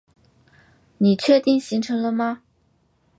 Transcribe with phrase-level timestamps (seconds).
[0.97, 2.41] 你确定行程了吗？